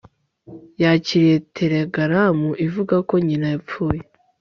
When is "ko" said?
3.09-3.13